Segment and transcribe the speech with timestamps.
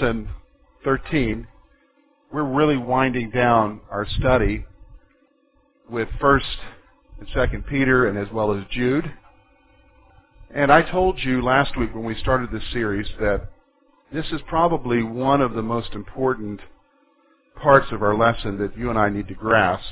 [0.00, 0.28] lesson
[0.84, 1.46] 13.
[2.32, 4.64] We're really winding down our study
[5.90, 6.46] with First
[7.18, 9.12] and Second Peter, and as well as Jude.
[10.54, 13.50] And I told you last week when we started this series that
[14.12, 16.60] this is probably one of the most important
[17.60, 19.84] parts of our lesson that you and I need to grasp.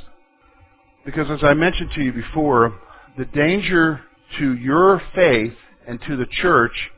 [1.05, 2.81] Because as I mentioned to you before,
[3.19, 4.01] the danger
[4.39, 5.55] to your faith
[5.87, 6.91] and to the church,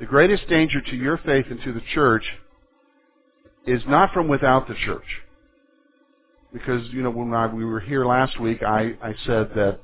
[0.00, 2.24] the greatest danger to your faith and to the church
[3.66, 5.04] is not from without the church.
[6.52, 9.78] Because, you know, when I, we were here last week, I, I said that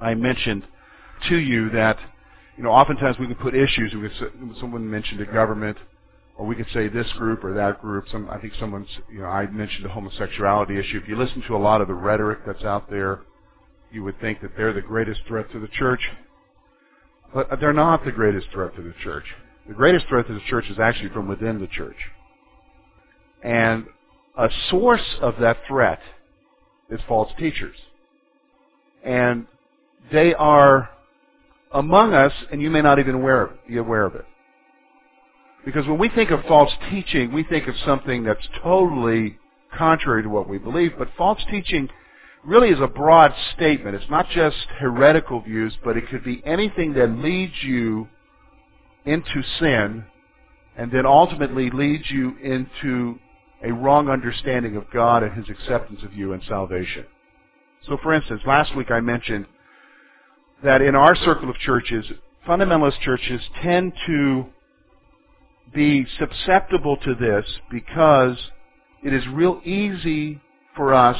[0.00, 0.62] I mentioned
[1.30, 1.98] to you that,
[2.56, 3.92] you know, oftentimes we can put issues.
[3.94, 5.78] We could, someone mentioned a government,
[6.36, 8.04] or we could say this group or that group.
[8.12, 11.00] Some, I think someone's, you know, I mentioned the homosexuality issue.
[11.02, 13.20] If you listen to a lot of the rhetoric that's out there,
[13.90, 16.00] you would think that they're the greatest threat to the church.
[17.34, 19.24] But they're not the greatest threat to the church.
[19.66, 21.96] The greatest threat to the church is actually from within the church.
[23.42, 23.86] And
[24.36, 26.00] a source of that threat
[26.90, 27.76] is false teachers.
[29.04, 29.46] And
[30.10, 30.90] they are
[31.72, 33.16] among us, and you may not even
[33.68, 34.24] be aware of it.
[35.64, 39.38] Because when we think of false teaching, we think of something that's totally
[39.76, 41.90] contrary to what we believe, but false teaching
[42.44, 43.94] really is a broad statement.
[43.94, 48.08] It's not just heretical views, but it could be anything that leads you
[49.04, 50.04] into sin
[50.76, 53.18] and then ultimately leads you into
[53.64, 57.04] a wrong understanding of God and His acceptance of you and salvation.
[57.86, 59.46] So for instance, last week I mentioned
[60.62, 62.06] that in our circle of churches,
[62.46, 64.46] fundamentalist churches tend to
[65.74, 68.36] be susceptible to this because
[69.02, 70.40] it is real easy
[70.74, 71.16] for us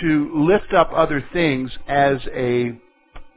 [0.00, 2.78] to lift up other things as a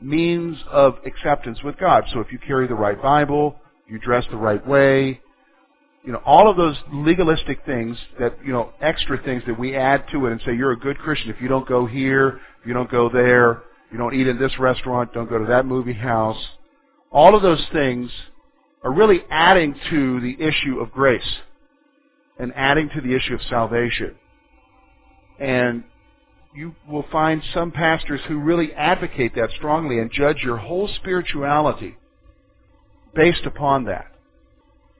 [0.01, 2.05] means of acceptance with God.
[2.13, 3.55] So if you carry the right Bible,
[3.87, 5.21] you dress the right way,
[6.03, 10.05] you know, all of those legalistic things that, you know, extra things that we add
[10.11, 12.73] to it and say you're a good Christian if you don't go here, if you
[12.73, 16.41] don't go there, you don't eat in this restaurant, don't go to that movie house.
[17.11, 18.09] All of those things
[18.83, 21.37] are really adding to the issue of grace
[22.37, 24.15] and adding to the issue of salvation.
[25.39, 25.83] And
[26.59, 31.95] you will find some pastors who really advocate that strongly and judge your whole spirituality
[33.15, 34.11] based upon that.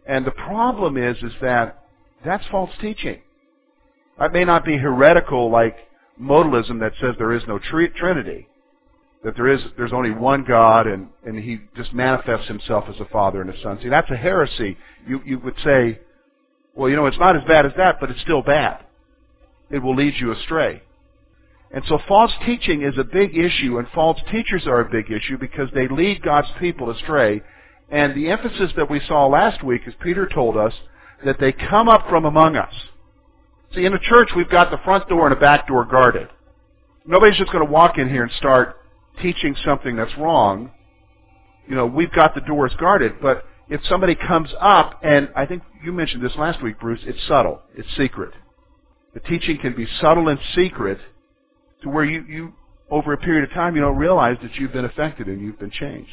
[0.07, 1.83] And the problem is, is that
[2.23, 3.19] that's false teaching.
[4.17, 5.75] That may not be heretical like
[6.19, 8.47] modalism that says there is no trinity,
[9.25, 13.05] that there is there's only one God and, and he just manifests himself as a
[13.11, 13.79] father and a son.
[13.83, 14.77] See, that's a heresy.
[15.05, 15.99] You you would say,
[16.73, 18.85] well, you know, it's not as bad as that, but it's still bad.
[19.69, 20.83] It will lead you astray.
[21.71, 25.37] And so false teaching is a big issue, and false teachers are a big issue
[25.37, 27.41] because they lead God's people astray.
[27.91, 30.73] And the emphasis that we saw last week is Peter told us
[31.25, 32.73] that they come up from among us.
[33.75, 36.27] See, in the church, we've got the front door and a back door guarded.
[37.05, 38.77] Nobody's just going to walk in here and start
[39.21, 40.71] teaching something that's wrong.
[41.67, 45.61] You know, we've got the doors guarded, but if somebody comes up, and I think
[45.83, 47.61] you mentioned this last week, Bruce, it's subtle.
[47.75, 48.33] It's secret.
[49.13, 50.99] The teaching can be subtle and secret,
[51.83, 52.53] to where you, you
[52.89, 55.71] over a period of time you don't realize that you've been affected and you've been
[55.71, 56.11] changed.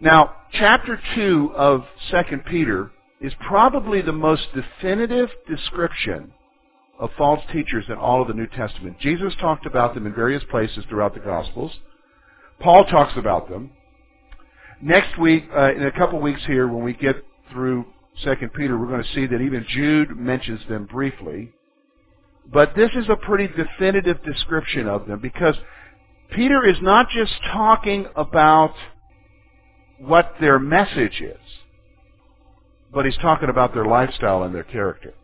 [0.00, 6.32] Now, chapter 2 of 2 Peter is probably the most definitive description
[6.98, 8.98] of false teachers in all of the New Testament.
[9.00, 11.72] Jesus talked about them in various places throughout the Gospels.
[12.60, 13.70] Paul talks about them.
[14.82, 17.16] Next week, uh, in a couple weeks here, when we get
[17.52, 17.84] through
[18.24, 21.52] 2 Peter, we're going to see that even Jude mentions them briefly.
[22.52, 25.54] But this is a pretty definitive description of them because
[26.32, 28.74] Peter is not just talking about
[29.98, 31.38] what their message is,
[32.92, 35.14] but he's talking about their lifestyle and their character.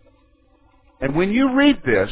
[1.01, 2.11] And when you read this,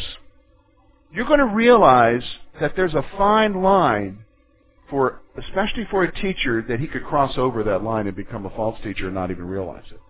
[1.13, 2.23] you're going to realize
[2.61, 4.25] that there's a fine line
[4.91, 8.51] for, especially for a teacher, that he could cross over that line and become a
[8.51, 10.01] false teacher and not even realize it.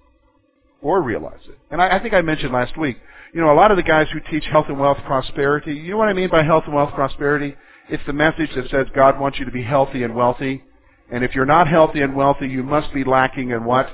[0.81, 1.59] Or realize it.
[1.71, 2.99] And I, I think I mentioned last week,
[3.35, 5.97] you know, a lot of the guys who teach health and wealth prosperity, you know
[5.97, 7.57] what I mean by health and wealth prosperity?
[7.89, 10.63] It's the message that says God wants you to be healthy and wealthy.
[11.11, 13.91] And if you're not healthy and wealthy, you must be lacking in what?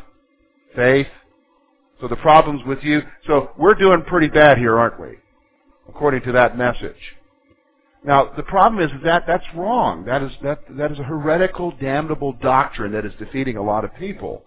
[0.77, 1.07] Faith.
[2.03, 3.01] So the problem's with you.
[3.27, 5.17] So we're doing pretty bad here, aren't we?
[5.89, 7.17] According to that message.
[8.05, 10.05] Now, the problem is that that's wrong.
[10.05, 13.95] That is, that, that is a heretical, damnable doctrine that is defeating a lot of
[13.97, 14.43] people.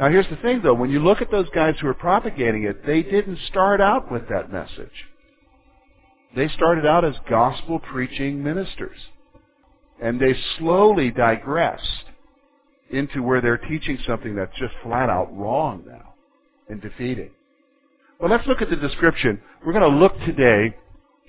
[0.00, 2.86] Now here's the thing though, when you look at those guys who are propagating it,
[2.86, 5.06] they didn't start out with that message.
[6.34, 8.96] They started out as gospel preaching ministers.
[10.02, 12.04] And they slowly digressed
[12.90, 16.14] into where they're teaching something that's just flat out wrong now
[16.70, 17.30] and defeating.
[18.18, 19.42] Well, let's look at the description.
[19.64, 20.74] We're going to look today,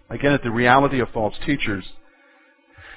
[0.09, 1.83] again, at the reality of false teachers.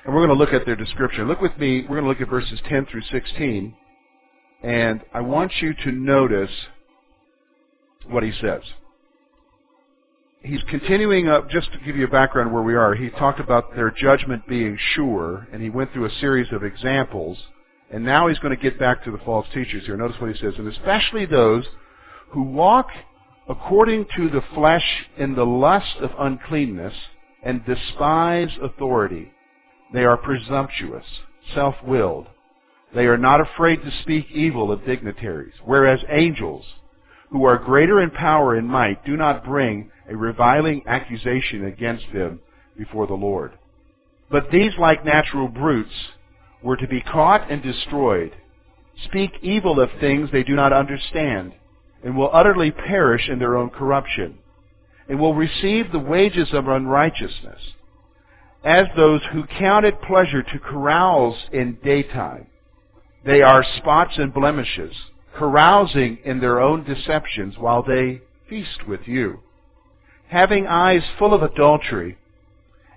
[0.05, 1.27] And we're going to look at their description.
[1.27, 3.75] Look with me, we're going to look at verses 10 through 16.
[4.65, 6.51] And I want you to notice
[8.09, 8.63] what he says.
[10.41, 13.75] He's continuing up, just to give you a background where we are, he talked about
[13.75, 17.37] their judgment being sure, and he went through a series of examples.
[17.91, 19.99] And now he's going to get back to the false teachers here.
[19.99, 20.55] Notice what he says.
[20.57, 21.67] And especially those
[22.31, 22.89] who walk
[23.49, 26.95] according to the flesh in the lust of uncleanness
[27.43, 29.31] and despise authority.
[29.93, 31.05] They are presumptuous,
[31.55, 32.29] self-willed.
[32.95, 36.65] They are not afraid to speak evil of dignitaries, whereas angels,
[37.31, 42.41] who are greater in power and might, do not bring a reviling accusation against them
[42.79, 43.53] before the Lord.
[44.31, 45.95] But these, like natural brutes,
[46.63, 48.33] were to be caught and destroyed,
[49.05, 51.53] speak evil of things they do not understand,
[52.05, 54.39] and will utterly perish in their own corruption,
[55.09, 57.61] and will receive the wages of unrighteousness,
[58.63, 62.47] as those who count it pleasure to carouse in daytime.
[63.25, 64.95] They are spots and blemishes,
[65.37, 69.41] carousing in their own deceptions while they feast with you,
[70.29, 72.19] having eyes full of adultery,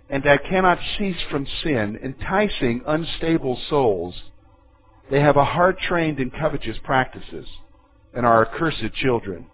[0.10, 4.22] and that cannot cease from sin, enticing unstable souls.
[5.10, 7.48] They have a heart trained in covetous practices
[8.14, 9.46] and are accursed children.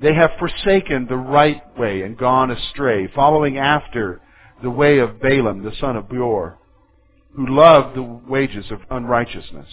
[0.00, 4.22] They have forsaken the right way and gone astray, following after
[4.62, 6.56] the way of Balaam, the son of Beor,
[7.34, 9.68] who loved the wages of unrighteousness.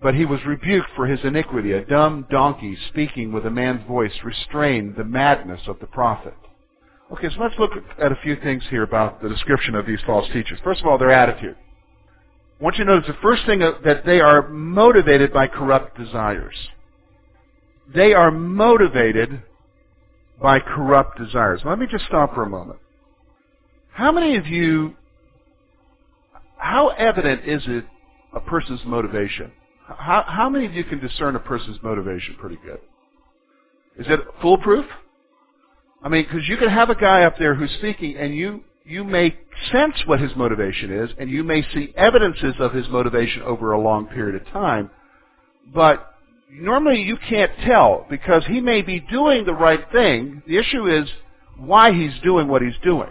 [0.00, 1.72] But he was rebuked for his iniquity.
[1.72, 6.34] A dumb donkey speaking with a man's voice restrained the madness of the prophet.
[7.12, 10.26] Okay, so let's look at a few things here about the description of these false
[10.32, 10.58] teachers.
[10.62, 11.56] First of all, their attitude.
[12.60, 16.54] I want you to notice the first thing that they are motivated by corrupt desires.
[17.94, 19.42] They are motivated
[20.40, 21.62] by corrupt desires.
[21.64, 22.78] Let me just stop for a moment.
[23.92, 24.94] How many of you,
[26.56, 27.84] how evident is it
[28.34, 29.50] a person's motivation?
[29.96, 32.80] How, how many of you can discern a person's motivation pretty good?
[33.98, 34.84] Is it foolproof?
[36.02, 39.02] I mean, because you can have a guy up there who's speaking and you, you
[39.02, 39.36] may
[39.72, 43.80] sense what his motivation is and you may see evidences of his motivation over a
[43.80, 44.90] long period of time,
[45.74, 46.14] but
[46.50, 50.42] normally you can't tell because he may be doing the right thing.
[50.46, 51.08] The issue is
[51.56, 53.10] why he's doing what he's doing.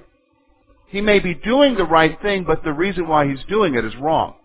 [0.87, 3.93] He may be doing the right thing, but the reason why he's doing it is
[3.97, 4.35] wrong.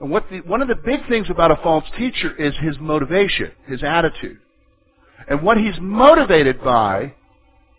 [0.00, 3.52] And what the, one of the big things about a false teacher is his motivation,
[3.66, 4.38] his attitude.
[5.28, 7.14] And what he's motivated by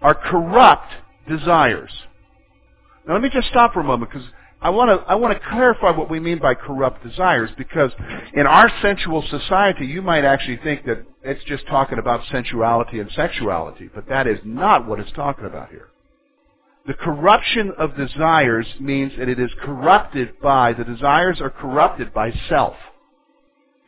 [0.01, 0.91] are corrupt
[1.27, 1.91] desires.
[3.07, 4.27] Now let me just stop for a moment because
[4.61, 7.91] I want to I want to clarify what we mean by corrupt desires because
[8.33, 13.11] in our sensual society you might actually think that it's just talking about sensuality and
[13.11, 15.89] sexuality, but that is not what it's talking about here.
[16.87, 22.31] The corruption of desires means that it is corrupted by the desires are corrupted by
[22.47, 22.75] self.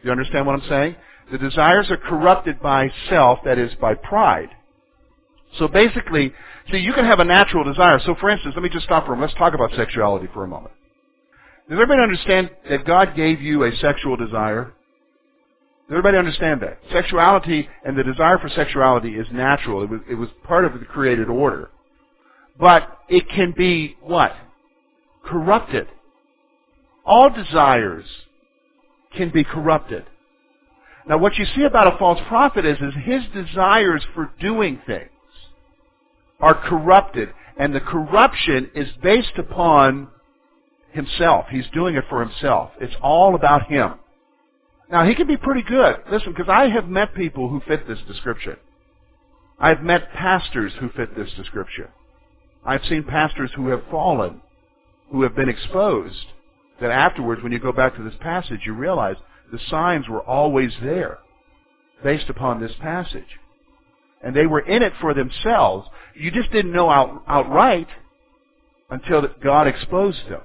[0.01, 0.95] Do you understand what I'm saying?
[1.31, 4.49] The desires are corrupted by self, that is by pride.
[5.59, 6.33] So basically,
[6.71, 7.99] see, you can have a natural desire.
[8.05, 9.31] So for instance, let me just stop for a moment.
[9.31, 10.73] Let's talk about sexuality for a moment.
[11.69, 14.73] Does everybody understand that God gave you a sexual desire?
[15.87, 16.79] Does everybody understand that?
[16.91, 19.83] Sexuality and the desire for sexuality is natural.
[19.83, 21.69] It was, it was part of the created order.
[22.59, 24.33] But it can be what?
[25.25, 25.87] Corrupted.
[27.05, 28.05] All desires
[29.15, 30.05] can be corrupted.
[31.07, 35.09] Now what you see about a false prophet is, is his desires for doing things
[36.39, 37.29] are corrupted.
[37.57, 40.09] And the corruption is based upon
[40.91, 41.45] himself.
[41.49, 42.71] He's doing it for himself.
[42.79, 43.95] It's all about him.
[44.89, 45.95] Now, he can be pretty good.
[46.11, 48.57] Listen, because I have met people who fit this description.
[49.59, 51.87] I've met pastors who fit this description.
[52.67, 54.41] I've seen pastors who have fallen,
[55.11, 56.27] who have been exposed,
[56.79, 59.15] that afterwards, when you go back to this passage, you realize
[59.51, 61.17] the signs were always there
[62.03, 63.39] based upon this passage
[64.21, 65.87] and they were in it for themselves.
[66.15, 67.87] You just didn't know out, outright
[68.89, 70.41] until God exposed them.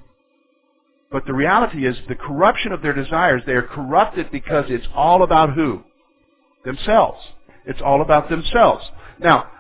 [1.11, 5.23] But the reality is the corruption of their desires, they are corrupted because it's all
[5.23, 5.83] about who?
[6.65, 7.19] Themselves.
[7.67, 8.85] It's all about themselves.
[9.19, 9.51] Now,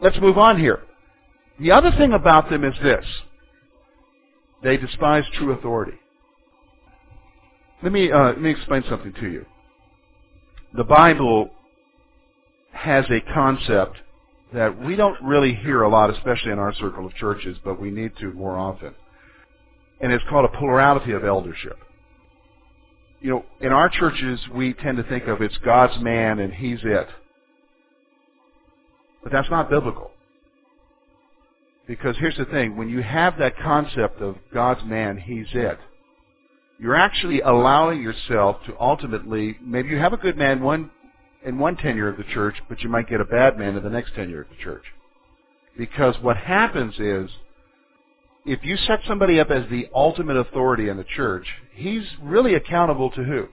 [0.00, 0.80] let's move on here.
[1.60, 3.04] The other thing about them is this.
[4.62, 5.98] They despise true authority.
[7.82, 9.46] Let me, uh, let me explain something to you.
[10.74, 11.50] The Bible
[12.72, 13.98] has a concept
[14.52, 17.90] that we don't really hear a lot, especially in our circle of churches, but we
[17.90, 18.94] need to more often.
[20.00, 21.78] And it's called a plurality of eldership.
[23.20, 26.80] you know, in our churches, we tend to think of it's God's man and he's
[26.82, 27.08] it.
[29.22, 30.10] But that's not biblical.
[31.86, 35.78] Because here's the thing, when you have that concept of God's man, he's it,
[36.78, 40.90] you're actually allowing yourself to ultimately, maybe you have a good man one
[41.44, 43.90] in one tenure of the church, but you might get a bad man in the
[43.90, 44.84] next tenure of the church.
[45.76, 47.30] Because what happens is,
[48.46, 53.10] if you set somebody up as the ultimate authority in the church, he's really accountable
[53.10, 53.48] to who?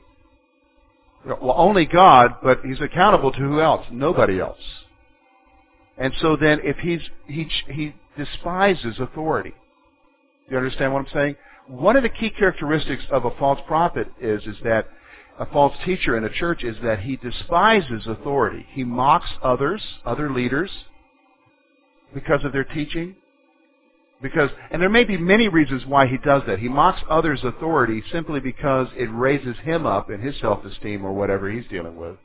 [1.25, 3.85] Well, only God, but he's accountable to who else?
[3.91, 4.59] Nobody else.
[5.97, 9.51] And so then, if he's he he despises authority,
[10.47, 11.35] do you understand what I'm saying?
[11.67, 14.87] One of the key characteristics of a false prophet is is that
[15.39, 18.65] a false teacher in a church is that he despises authority.
[18.71, 20.69] He mocks others, other leaders,
[22.13, 23.15] because of their teaching.
[24.21, 26.59] Because, and there may be many reasons why he does that.
[26.59, 31.49] He mocks others' authority simply because it raises him up in his self-esteem or whatever
[31.49, 32.17] he's dealing with.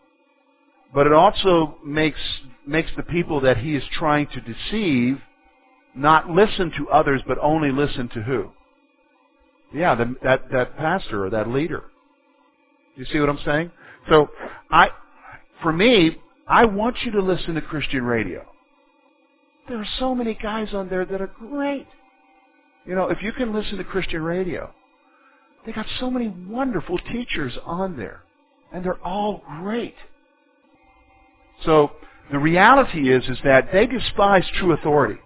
[0.94, 2.20] But it also makes,
[2.66, 5.20] makes the people that he is trying to deceive
[5.94, 8.50] not listen to others, but only listen to who?
[9.72, 11.84] Yeah, the, that, that pastor or that leader.
[12.96, 13.70] You see what I'm saying?
[14.08, 14.28] So,
[14.70, 14.90] I,
[15.62, 18.46] for me, I want you to listen to Christian radio.
[19.68, 21.88] There are so many guys on there that are great.
[22.84, 24.72] You know, if you can listen to Christian radio,
[25.64, 28.22] they got so many wonderful teachers on there,
[28.72, 29.96] and they're all great.
[31.64, 31.92] So
[32.30, 35.20] the reality is is that they despise true authority,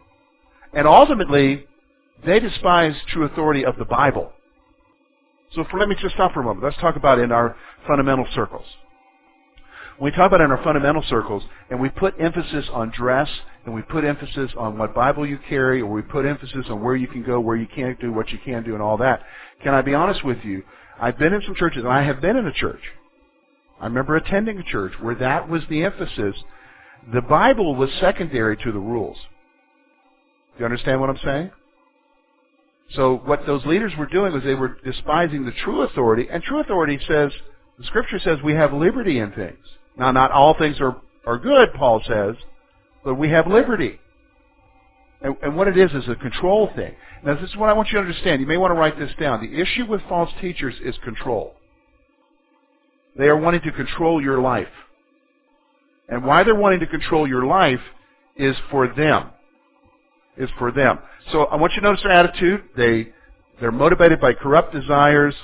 [0.72, 1.66] and ultimately
[2.24, 4.32] they despise true authority of the Bible.
[5.54, 6.64] So for, let me just stop for a moment.
[6.64, 7.56] Let's talk about in our
[7.86, 8.66] fundamental circles.
[9.98, 13.28] When we talk about in our fundamental circles, and we put emphasis on dress,
[13.66, 16.96] and we put emphasis on what Bible you carry, or we put emphasis on where
[16.96, 19.22] you can go, where you can't do, what you can do, and all that.
[19.62, 20.62] Can I be honest with you?
[21.00, 22.80] I've been in some churches, and I have been in a church.
[23.80, 26.36] I remember attending a church where that was the emphasis.
[27.12, 29.16] The Bible was secondary to the rules.
[30.54, 31.50] Do you understand what I'm saying?
[32.94, 36.60] So what those leaders were doing was they were despising the true authority, and true
[36.60, 37.30] authority says,
[37.78, 39.64] the scripture says we have liberty in things.
[39.96, 42.34] Now, not all things are, are good, Paul says,
[43.04, 43.98] but we have liberty.
[45.22, 46.94] And, and what it is is a control thing.
[47.24, 48.40] Now, this is what I want you to understand.
[48.40, 49.40] You may want to write this down.
[49.40, 51.54] The issue with false teachers is control.
[53.16, 54.68] They are wanting to control your life.
[56.08, 57.80] And why they're wanting to control your life
[58.36, 59.30] is for them.
[60.36, 60.98] Is for them.
[61.32, 62.64] So I want you to notice their attitude.
[62.76, 63.12] They,
[63.60, 65.34] they're motivated by corrupt desires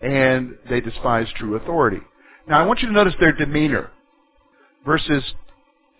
[0.00, 2.00] and they despise true authority.
[2.48, 3.90] Now I want you to notice their demeanor.
[4.84, 5.22] Verses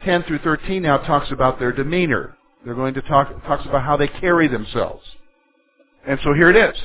[0.05, 2.37] 10 through 13 now talks about their demeanor.
[2.65, 5.05] They're going to talk, talks about how they carry themselves.
[6.07, 6.77] And so here it is.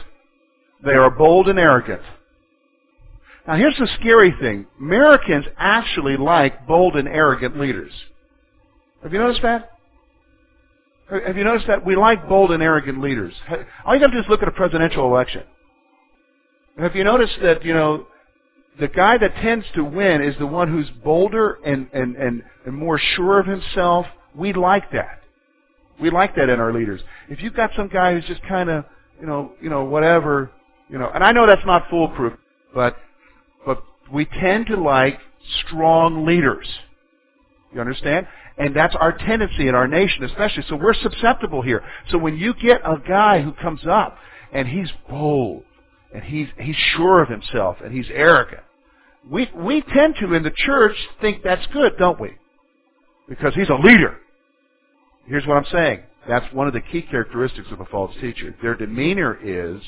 [0.83, 2.01] They are bold and arrogant.
[3.47, 4.65] Now here's the scary thing.
[4.79, 7.91] Americans actually like bold and arrogant leaders.
[9.03, 9.71] Have you noticed that?
[11.09, 13.33] Have you noticed that we like bold and arrogant leaders?
[13.85, 15.43] All you got to do is look at a presidential election.
[16.77, 18.07] Have you noticed that, you know,
[18.79, 22.75] the guy that tends to win is the one who's bolder and, and, and, and
[22.75, 24.05] more sure of himself.
[24.33, 25.21] We like that.
[26.01, 27.01] We like that in our leaders.
[27.29, 28.85] If you've got some guy who's just kind of,
[29.19, 30.49] you know, you know, whatever,
[30.89, 32.33] you know, and I know that's not foolproof,
[32.73, 32.97] but,
[33.65, 35.19] but we tend to like
[35.65, 36.67] strong leaders.
[37.73, 38.27] You understand?
[38.57, 40.63] And that's our tendency in our nation especially.
[40.69, 41.83] So we're susceptible here.
[42.09, 44.17] So when you get a guy who comes up
[44.51, 45.63] and he's bold
[46.13, 48.61] and he's he's sure of himself and he's arrogant.
[49.29, 52.31] We we tend to in the church think that's good, don't we?
[53.27, 54.17] Because he's a leader.
[55.25, 56.01] Here's what I'm saying.
[56.27, 58.55] That's one of the key characteristics of a false teacher.
[58.61, 59.81] Their demeanor is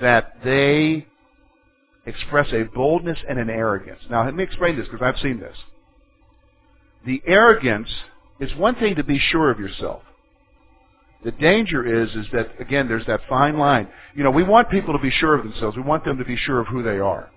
[0.00, 1.06] that they
[2.06, 4.00] express a boldness and an arrogance.
[4.08, 5.56] Now, let me explain this because I've seen this.
[7.04, 7.88] The arrogance
[8.40, 10.02] is one thing to be sure of yourself.
[11.24, 13.88] The danger is, is that, again, there's that fine line.
[14.14, 15.76] You know, we want people to be sure of themselves.
[15.76, 17.30] We want them to be sure of who they are.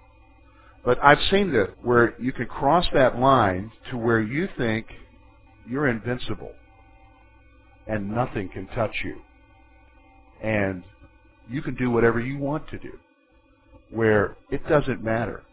[0.85, 4.87] But I've seen that where you can cross that line to where you think
[5.67, 6.51] you're invincible
[7.87, 9.17] and nothing can touch you.
[10.41, 10.83] And
[11.49, 12.93] you can do whatever you want to do.
[13.91, 15.43] Where it doesn't matter.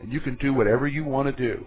[0.00, 1.66] And you can do whatever you want to do.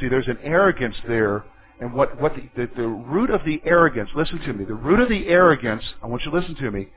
[0.00, 1.44] See, there's an arrogance there
[1.82, 5.00] and what, what the, the, the root of the arrogance, listen to me, the root
[5.00, 6.88] of the arrogance, I want you to listen to me,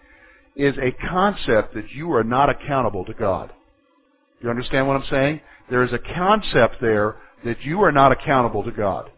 [0.55, 3.51] is a concept that you are not accountable to God.
[4.41, 5.41] You understand what I'm saying?
[5.71, 9.09] There is a concept there that you are not accountable to God.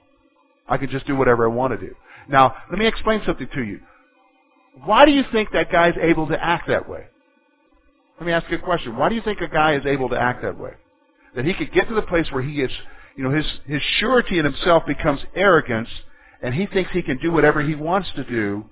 [0.69, 1.93] I can just do whatever I want to do.
[2.29, 3.81] Now, let me explain something to you.
[4.85, 7.07] Why do you think that guy's able to act that way?
[8.19, 8.95] Let me ask you a question.
[8.95, 10.71] Why do you think a guy is able to act that way?
[11.35, 12.71] That he could get to the place where he is,
[13.15, 15.89] you know, his, his surety in himself becomes arrogance
[16.41, 18.65] and he thinks he can do whatever he wants to do.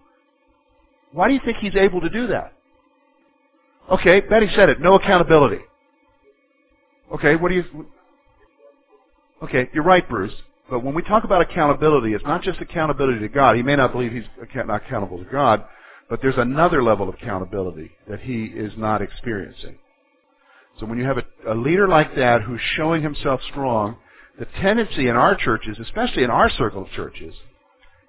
[1.11, 2.53] Why do you think he's able to do that?
[3.91, 4.79] Okay, Betty said it.
[4.79, 5.61] No accountability.
[7.13, 7.85] Okay, what do you?
[9.43, 10.33] Okay, you're right, Bruce.
[10.69, 13.55] But when we talk about accountability, it's not just accountability to God.
[13.55, 14.23] He may not believe he's
[14.55, 15.63] not accountable to God,
[16.09, 19.77] but there's another level of accountability that he is not experiencing.
[20.79, 23.97] So when you have a, a leader like that who's showing himself strong,
[24.37, 27.33] the tendency in our churches, especially in our circle of churches,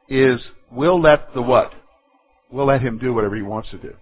[0.08, 1.72] is we'll let the what?
[2.50, 3.94] We'll let him do whatever he wants to do.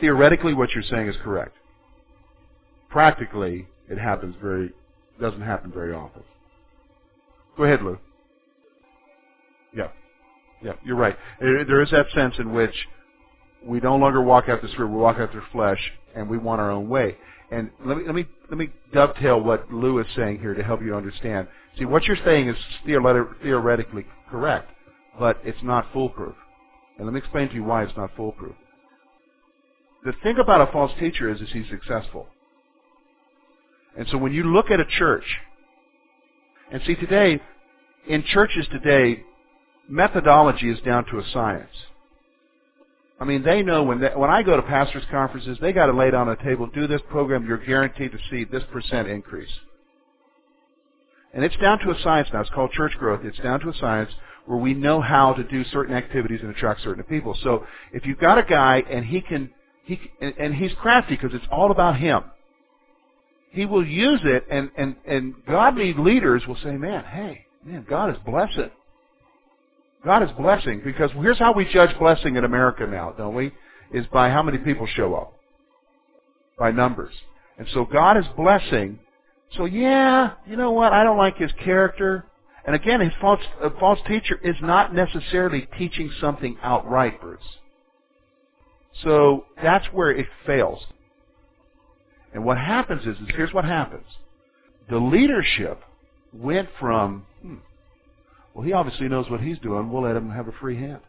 [0.00, 1.56] Theoretically, what you're saying is correct.
[2.88, 4.72] Practically, it happens very,
[5.20, 6.22] doesn't happen very often.
[7.56, 7.98] Go ahead, Lou.
[10.62, 10.72] Yeah.
[10.84, 11.16] You're right.
[11.40, 12.74] There is that sense in which
[13.64, 15.78] we no longer walk after spirit, we walk after flesh,
[16.14, 17.16] and we want our own way.
[17.50, 20.82] And let me let me let me dovetail what Lou is saying here to help
[20.82, 21.48] you understand.
[21.78, 24.70] See, what you're saying is theoretically correct,
[25.18, 26.36] but it's not foolproof.
[26.96, 28.54] And let me explain to you why it's not foolproof.
[30.04, 32.28] The thing about a false teacher is, is he's successful.
[33.96, 35.24] And so when you look at a church,
[36.70, 37.40] and see today,
[38.08, 39.24] in churches today,
[39.90, 41.70] methodology is down to a science.
[43.20, 45.92] I mean, they know when they, when I go to pastors' conferences, they got to
[45.92, 49.50] lay down a table, do this program, you're guaranteed to see this percent increase.
[51.34, 52.40] And it's down to a science now.
[52.40, 53.20] It's called church growth.
[53.24, 54.10] It's down to a science
[54.46, 57.36] where we know how to do certain activities and attract certain people.
[57.42, 59.50] So if you've got a guy and he can,
[59.84, 62.22] he and he's crafty because it's all about him.
[63.50, 68.10] He will use it, and and and godly leaders will say, "Man, hey, man, God
[68.10, 68.70] is blessing."
[70.04, 73.52] God is blessing because here's how we judge blessing in America now, don't we?
[73.92, 75.34] Is by how many people show up.
[76.58, 77.12] By numbers.
[77.58, 78.98] And so God is blessing.
[79.56, 80.92] So yeah, you know what?
[80.92, 82.24] I don't like his character.
[82.64, 87.40] And again, his false, a false teacher is not necessarily teaching something outright, Bruce.
[89.02, 90.80] So that's where it fails.
[92.32, 94.06] And what happens is, is here's what happens.
[94.88, 95.82] The leadership
[96.32, 97.56] went from, hmm,
[98.54, 99.90] well, he obviously knows what he's doing.
[99.90, 101.00] We'll let him have a free hand.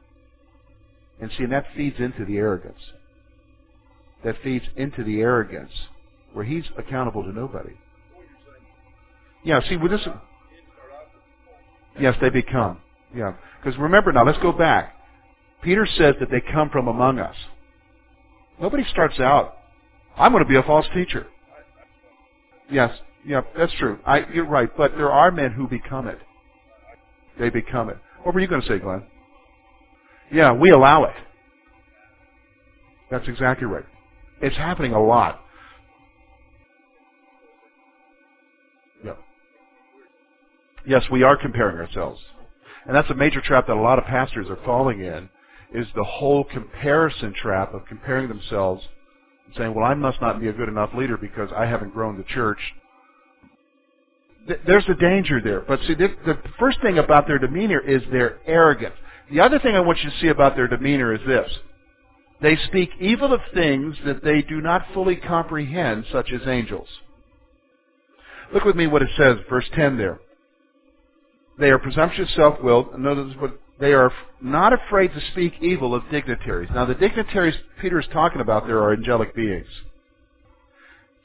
[1.19, 2.79] And see, and that feeds into the arrogance.
[4.23, 5.71] That feeds into the arrogance
[6.33, 7.73] where he's accountable to nobody.
[9.43, 10.07] Yeah, see, with this.
[11.99, 12.79] Yes, they become.
[13.15, 13.33] Yeah.
[13.61, 14.95] Because remember now, let's go back.
[15.63, 17.35] Peter says that they come from among us.
[18.59, 19.57] Nobody starts out,
[20.17, 21.27] I'm going to be a false teacher.
[22.69, 23.99] Yes, yeah, that's true.
[24.05, 26.19] I, you're right, but there are men who become it.
[27.41, 27.97] They become it.
[28.21, 29.01] What were you going to say, Glenn?
[30.31, 31.15] Yeah, we allow it.
[33.09, 33.83] That's exactly right.
[34.43, 35.41] It's happening a lot.
[39.03, 39.17] Yep.
[40.85, 42.21] Yes, we are comparing ourselves.
[42.85, 45.27] And that's a major trap that a lot of pastors are falling in,
[45.73, 48.83] is the whole comparison trap of comparing themselves
[49.47, 52.19] and saying, well, I must not be a good enough leader because I haven't grown
[52.19, 52.59] the church
[54.65, 55.61] there's a danger there.
[55.61, 58.95] But see, the, first thing about their demeanor is their arrogance.
[59.31, 61.49] The other thing I want you to see about their demeanor is this.
[62.41, 66.87] They speak evil of things that they do not fully comprehend, such as angels.
[68.53, 70.19] Look with me what it says, verse 10 there.
[71.59, 72.99] They are presumptuous, self-willed.
[72.99, 76.69] Notice what they are not afraid to speak evil of dignitaries.
[76.73, 79.67] Now, the dignitaries Peter is talking about there are angelic beings.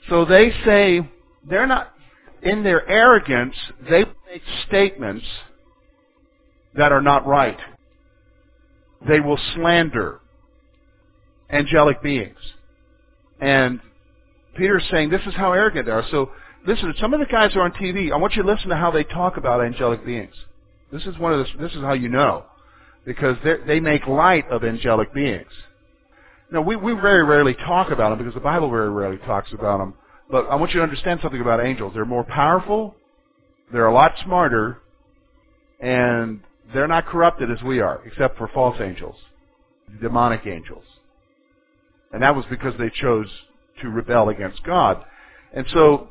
[0.09, 1.01] So they say
[1.49, 1.96] they're not
[2.43, 3.55] in their arrogance,
[3.89, 5.25] they make statements
[6.75, 7.59] that are not right.
[9.09, 10.21] They will slander
[11.51, 12.39] angelic beings.
[13.41, 13.81] And
[14.57, 16.05] Peter's saying this is how arrogant they are.
[16.11, 16.31] So
[16.67, 18.13] listen, some of the guys are on TV.
[18.13, 20.35] I want you to listen to how they talk about angelic beings.
[20.93, 22.45] This is one of the, this is how you know.
[23.05, 25.47] Because they make light of angelic beings.
[26.51, 29.79] Now, we, we very rarely talk about them because the Bible very rarely talks about
[29.79, 29.95] them.
[30.31, 31.93] But I want you to understand something about angels.
[31.95, 32.95] They're more powerful,
[33.73, 34.81] they're a lot smarter,
[35.81, 36.41] and
[36.75, 39.17] they're not corrupted as we are, except for false angels,
[40.01, 40.85] demonic angels.
[42.13, 43.27] And that was because they chose
[43.83, 45.05] to rebel against God.
[45.53, 46.09] And so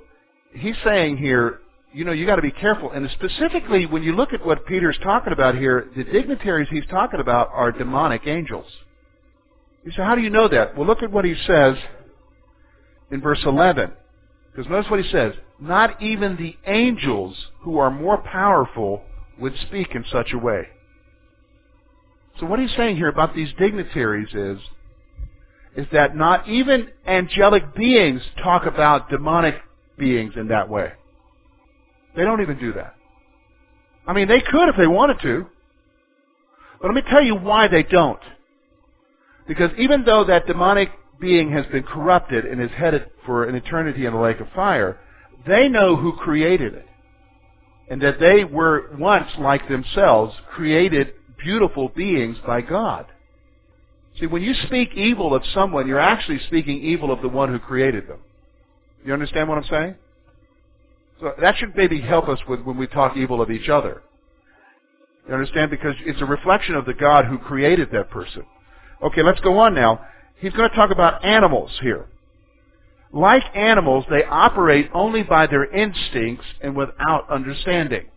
[0.53, 1.59] he's saying here,
[1.93, 2.91] you know, you got to be careful.
[2.91, 7.19] And specifically, when you look at what Peter's talking about here, the dignitaries he's talking
[7.19, 8.65] about are demonic angels.
[9.83, 10.75] You say, how do you know that?
[10.77, 11.75] Well, look at what he says
[13.11, 13.91] in verse 11.
[14.55, 15.33] Because notice what he says.
[15.59, 19.03] Not even the angels who are more powerful
[19.39, 20.67] would speak in such a way.
[22.39, 24.59] So what he's saying here about these dignitaries is,
[25.75, 29.55] is that not even angelic beings talk about demonic
[29.97, 30.91] beings in that way.
[32.15, 32.95] They don't even do that.
[34.07, 35.47] I mean, they could if they wanted to.
[36.81, 38.19] But let me tell you why they don't.
[39.47, 44.05] Because even though that demonic being has been corrupted and is headed for an eternity
[44.05, 44.99] in the lake of fire,
[45.47, 46.87] they know who created it.
[47.89, 53.05] And that they were once, like themselves, created beautiful beings by God.
[54.19, 57.59] See, when you speak evil of someone, you're actually speaking evil of the one who
[57.59, 58.19] created them.
[59.03, 59.95] You understand what I'm saying?
[61.19, 64.01] So that should maybe help us with when we talk evil of each other.
[65.27, 65.71] You understand?
[65.71, 68.43] Because it's a reflection of the God who created that person.
[69.03, 70.05] Okay, let's go on now.
[70.39, 72.07] He's going to talk about animals here.
[73.11, 78.07] Like animals, they operate only by their instincts and without understanding.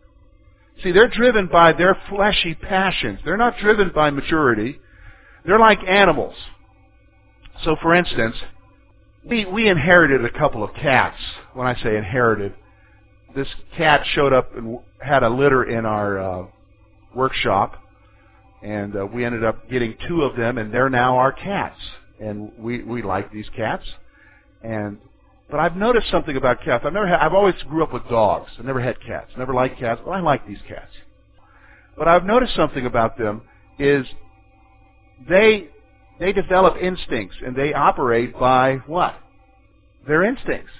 [0.82, 3.20] See, they're driven by their fleshy passions.
[3.24, 4.80] They're not driven by maturity.
[5.44, 6.34] They're like animals.
[7.64, 8.36] So, for instance,
[9.24, 11.16] we, we inherited a couple of cats.
[11.54, 12.54] When I say inherited,
[13.34, 16.46] this cat showed up and had a litter in our uh,
[17.14, 17.74] workshop,
[18.62, 21.78] and uh, we ended up getting two of them, and they're now our cats.
[22.20, 23.84] And we we like these cats,
[24.62, 24.98] and
[25.50, 26.84] but I've noticed something about cats.
[26.86, 28.50] I've never had, I've always grew up with dogs.
[28.58, 29.30] I never had cats.
[29.36, 30.92] Never liked cats, but I like these cats.
[31.96, 33.42] But I've noticed something about them
[33.78, 34.06] is
[35.28, 35.68] they
[36.20, 39.14] they develop instincts and they operate by what?
[40.06, 40.70] Their instincts.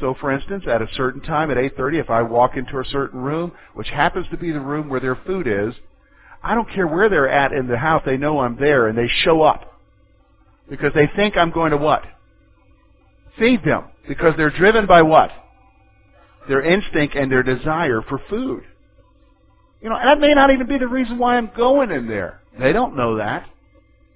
[0.00, 3.20] So for instance, at a certain time at 8:30 if I walk into a certain
[3.20, 5.74] room, which happens to be the room where their food is,
[6.42, 9.08] I don't care where they're at in the house, they know I'm there and they
[9.08, 9.73] show up.
[10.68, 12.02] Because they think I'm going to what?
[13.38, 13.84] Feed them.
[14.08, 15.30] Because they're driven by what?
[16.48, 18.64] Their instinct and their desire for food.
[19.80, 22.40] You know, and that may not even be the reason why I'm going in there.
[22.58, 23.46] They don't know that.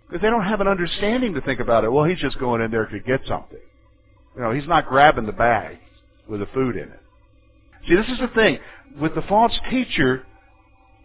[0.07, 1.93] Because they don't have an understanding to think about it.
[1.93, 3.59] Well, he's just going in there to get something.
[4.35, 5.79] You know, he's not grabbing the bag
[6.29, 7.01] with the food in it.
[7.87, 8.59] See, this is the thing.
[8.99, 10.25] With the false teacher,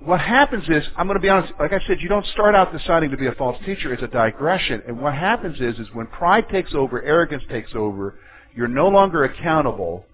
[0.06, 2.72] what happens is, I'm going to be honest, like I said, you don't start out
[2.78, 3.94] deciding to be a false teacher.
[3.94, 4.82] It's a digression.
[4.88, 8.16] And what happens is, is when pride takes over, arrogance takes over,
[8.56, 10.06] you're no longer accountable.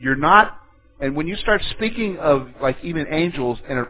[0.00, 0.58] You're not,
[1.00, 3.86] and when you start speaking of like even angels in a,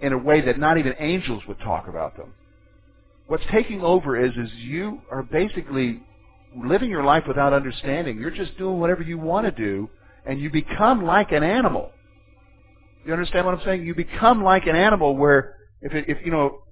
[0.00, 2.32] in a way that not even angels would talk about them,
[3.26, 6.02] what's taking over is, is you are basically
[6.56, 8.18] living your life without understanding.
[8.18, 9.90] You're just doing whatever you want to do,
[10.24, 11.90] and you become like an animal.
[13.06, 13.86] You understand what I'm saying?
[13.86, 16.62] You become like an animal where if it, if you know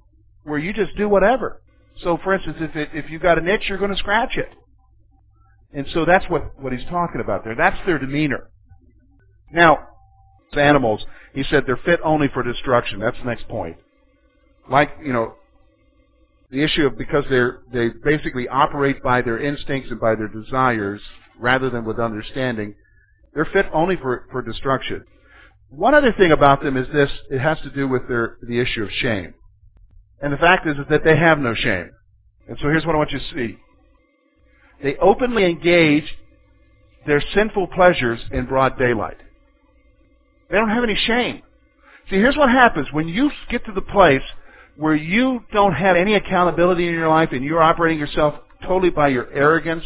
[0.43, 1.63] where you just do whatever.
[2.03, 4.49] So, for instance, if it, if you've got an itch, you're going to scratch it.
[5.73, 7.55] And so that's what, what he's talking about there.
[7.55, 8.51] That's their demeanor.
[9.53, 9.89] Now,
[10.57, 13.01] animals, he said they're fit only for destruction.
[13.01, 13.77] That's the next point.
[14.69, 15.35] Like, you know,
[16.51, 21.01] the issue of because they're, they basically operate by their instincts and by their desires
[21.39, 22.75] rather than with understanding,
[23.35, 25.05] they're fit only for, for destruction.
[25.77, 28.85] One other thing about them is this, it has to do with their, the issue
[28.85, 29.35] of shame.
[30.21, 31.91] And the fact is, that they have no shame.
[32.49, 33.59] And so here's what I want you to see.
[34.83, 36.05] They openly engage
[37.07, 39.17] their sinful pleasures in broad daylight.
[40.51, 41.43] They don't have any shame.
[42.09, 42.89] See, here's what happens.
[42.93, 44.23] When you get to the place
[44.77, 49.09] where you don't have any accountability in your life and you're operating yourself totally by
[49.09, 49.85] your arrogance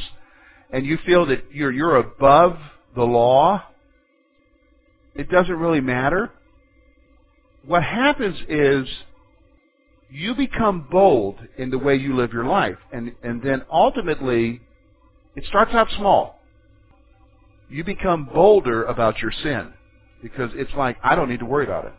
[0.71, 2.59] and you feel that you're, you're above
[2.95, 3.63] the law,
[5.19, 6.31] it doesn't really matter.
[7.67, 8.89] What happens is
[10.11, 12.79] you become bold in the way you live your life.
[12.93, 14.63] And, and then ultimately,
[15.37, 16.39] it starts out small.
[17.69, 19.75] You become bolder about your sin
[20.23, 21.93] because it's like, I don't need to worry about it.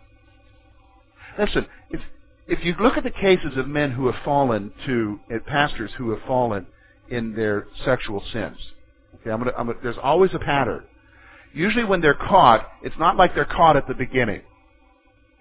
[1.38, 2.02] Listen, if,
[2.48, 6.20] if you look at the cases of men who have fallen to, pastors who have
[6.26, 6.66] fallen
[7.10, 8.58] in their sexual sins,
[9.16, 10.84] okay, I'm gonna, I'm gonna, there's always a pattern.
[11.54, 14.42] Usually when they're caught, it's not like they're caught at the beginning.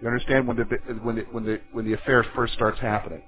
[0.01, 0.63] You understand when the,
[1.03, 3.21] when the, when the, when the affair first starts happening.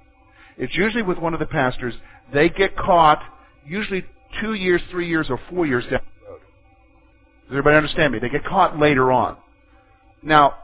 [0.56, 1.94] It's usually with one of the pastors,
[2.32, 3.22] they get caught
[3.66, 4.04] usually
[4.40, 6.40] two years, three years, or four years down the road.
[7.48, 8.18] Does everybody understand me?
[8.18, 9.36] They get caught later on.
[10.22, 10.54] Now,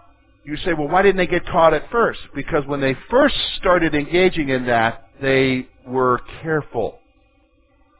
[0.44, 2.20] you say, well, why didn't they get caught at first?
[2.34, 7.00] Because when they first started engaging in that, they were careful.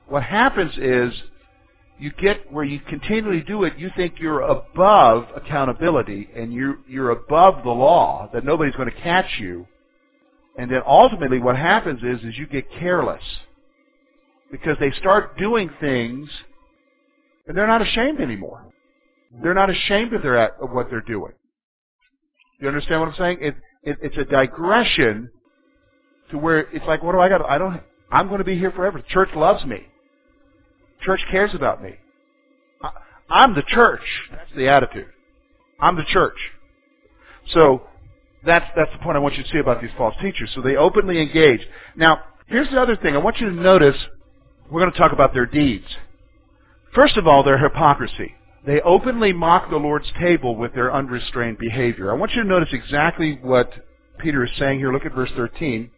[0.06, 1.12] What happens is
[1.98, 7.10] you get where you continually do it, you think you're above accountability and you're, you're
[7.10, 9.66] above the law, that nobody's going to catch you.
[10.56, 13.22] And then ultimately what happens is, is you get careless
[14.50, 16.28] because they start doing things
[17.46, 18.64] and they're not ashamed anymore.
[19.42, 21.32] They're not ashamed of, their, of what they're doing.
[22.60, 23.38] You understand what I'm saying?
[23.40, 25.30] It, it, it's a digression
[26.30, 27.44] to where it's like, what do I got?
[27.48, 27.80] I don't.
[28.10, 28.98] I'm going to be here forever.
[28.98, 29.86] The church loves me.
[31.02, 31.96] Church cares about me.
[33.30, 34.00] I'm the church.
[34.30, 35.08] That's the attitude.
[35.80, 36.36] I'm the church.
[37.52, 37.82] So
[38.44, 40.50] that's that's the point I want you to see about these false teachers.
[40.54, 41.60] So they openly engage.
[41.96, 43.14] Now, here's the other thing.
[43.14, 43.96] I want you to notice
[44.70, 45.86] we're going to talk about their deeds.
[46.94, 48.34] First of all, their hypocrisy.
[48.66, 52.10] They openly mock the Lord's table with their unrestrained behavior.
[52.10, 53.72] I want you to notice exactly what
[54.18, 54.92] Peter is saying here.
[54.92, 55.90] Look at verse 13.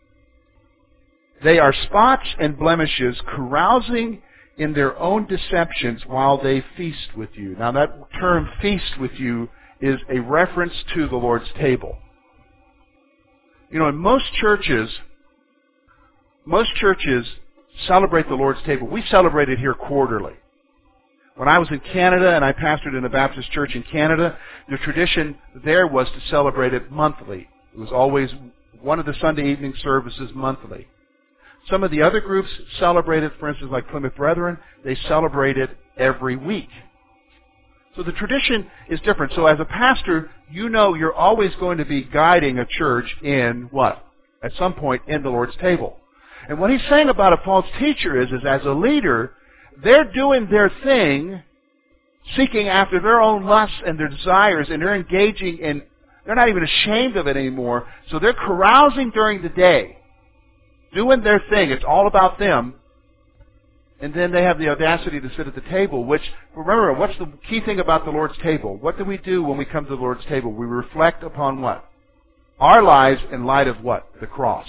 [1.43, 4.23] They are spots and blemishes, carousing
[4.61, 7.57] in their own deceptions while they feast with you.
[7.57, 9.49] Now that term feast with you
[9.81, 11.97] is a reference to the Lord's table.
[13.71, 14.91] You know, in most churches,
[16.45, 17.27] most churches
[17.87, 18.87] celebrate the Lord's table.
[18.87, 20.35] We celebrate it here quarterly.
[21.37, 24.37] When I was in Canada and I pastored in a Baptist church in Canada,
[24.69, 27.49] the tradition there was to celebrate it monthly.
[27.73, 28.29] It was always
[28.83, 30.87] one of the Sunday evening services monthly.
[31.69, 35.71] Some of the other groups celebrate it, for instance, like Plymouth Brethren, they celebrate it
[35.97, 36.69] every week.
[37.97, 39.33] So the tradition is different.
[39.35, 43.69] So as a pastor, you know you're always going to be guiding a church in
[43.71, 44.05] what?
[44.43, 45.97] At some point in the Lord's table.
[46.49, 49.35] And what he's saying about a false teacher is, is as a leader,
[49.83, 51.43] they're doing their thing,
[52.37, 55.83] seeking after their own lusts and their desires, and they're engaging in,
[56.25, 57.87] they're not even ashamed of it anymore.
[58.11, 60.00] So they're carousing during the day
[60.95, 61.71] doing their thing.
[61.71, 62.75] It's all about them.
[64.01, 66.23] And then they have the audacity to sit at the table, which,
[66.57, 68.79] remember, what's the key thing about the Lord's table?
[68.79, 70.53] What do we do when we come to the Lord's table?
[70.53, 71.85] We reflect upon what?
[72.59, 74.07] Our lives in light of what?
[74.21, 74.67] The cross.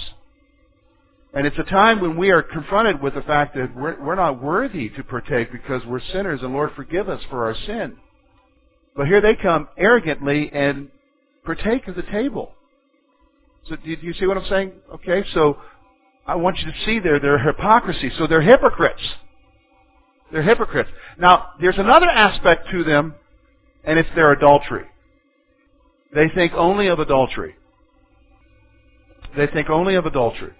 [1.34, 4.42] And it's a time when we are confronted with the fact that we're, we're not
[4.42, 7.98] worthy to partake because we're sinners and Lord forgive us for our sin.
[8.96, 10.90] But here they come arrogantly and
[11.46, 12.54] partake of the table.
[13.70, 14.74] So do you see what I'm saying?
[14.96, 15.58] Okay, so
[16.26, 18.12] I want you to see there their hypocrisy.
[18.18, 19.02] So they're hypocrites.
[20.32, 20.90] They're hypocrites.
[21.18, 23.16] Now, there's another aspect to them,
[23.84, 24.86] and it's their adultery.
[26.14, 27.56] They think only of adultery.
[29.36, 30.54] They think only of adultery.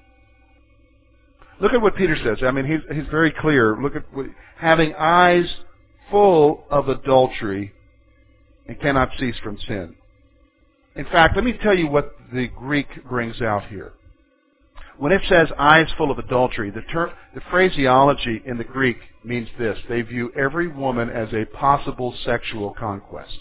[1.60, 2.40] Look at what Peter says.
[2.44, 3.78] I mean, he's, he's very clear.
[3.80, 5.46] Look at what, having eyes
[6.10, 7.74] full of adultery
[8.68, 9.96] and cannot cease from sin.
[10.96, 13.94] In fact, let me tell you what the Greek brings out here.
[15.02, 19.48] When it says eyes full of adultery, the, term, the phraseology in the Greek means
[19.58, 19.76] this.
[19.90, 23.36] They view every woman as a possible sexual conquest.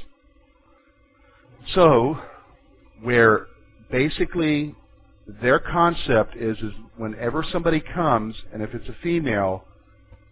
[1.74, 2.16] So,
[3.02, 3.46] where
[3.90, 4.74] basically
[5.42, 9.64] their concept is, is whenever somebody comes, and if it's a female,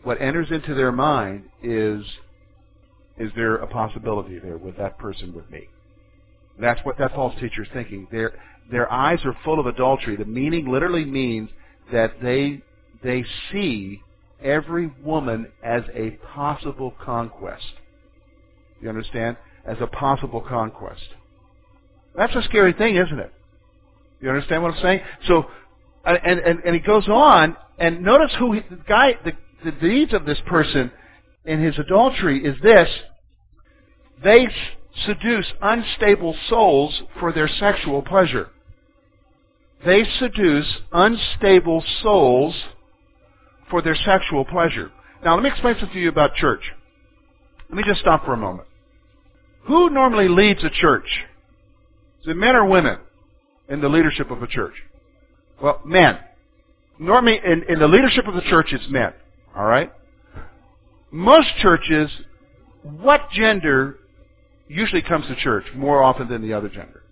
[0.05, 2.07] what enters into their mind is,
[3.19, 5.69] is there a possibility there with that person with me?
[6.59, 8.09] That's what that false teacher is thinking.
[8.11, 8.33] They're,
[8.71, 10.17] their eyes are full of adultery.
[10.17, 11.51] The meaning literally means
[11.93, 12.63] that they
[13.03, 14.03] they see
[14.43, 17.65] every woman as a possible conquest.
[18.81, 19.37] You understand?
[19.65, 21.03] As a possible conquest.
[22.17, 23.33] That's a scary thing, isn't it?
[24.21, 25.01] You understand what I'm saying?
[25.27, 25.47] So,
[26.05, 29.33] and and, and he goes on, and notice who he, the guy, the,
[29.65, 30.91] the deeds of this person
[31.45, 32.89] in his adultery is this:
[34.23, 34.49] they
[35.07, 38.51] seduce unstable souls for their sexual pleasure.
[39.85, 42.55] They seduce unstable souls
[43.71, 44.91] for their sexual pleasure.
[45.25, 46.63] Now, let me explain something to you about church.
[47.69, 48.67] Let me just stop for a moment.
[49.67, 51.09] Who normally leads a church?
[52.23, 52.99] Is it men or women
[53.69, 54.75] in the leadership of a church?
[55.63, 56.19] Well, men.
[56.99, 59.13] Normally, in, in the leadership of the church, it's men.
[59.55, 59.93] All right?
[61.11, 62.11] Most churches,
[62.83, 63.99] what gender
[64.67, 67.03] usually comes to church more often than the other gender?